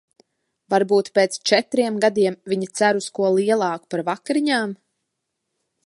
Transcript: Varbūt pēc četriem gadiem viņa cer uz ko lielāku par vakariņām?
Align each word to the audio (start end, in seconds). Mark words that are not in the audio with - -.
Varbūt 0.73 1.11
pēc 1.17 1.37
četriem 1.51 1.99
gadiem 2.05 2.39
viņa 2.55 2.71
cer 2.81 3.01
uz 3.03 3.11
ko 3.19 3.31
lielāku 3.37 3.93
par 3.95 4.05
vakariņām? 4.09 4.75